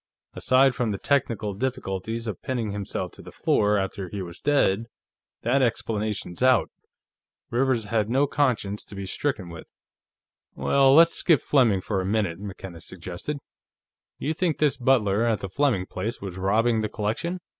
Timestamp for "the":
0.89-0.97, 3.21-3.31, 15.41-15.49, 16.81-16.89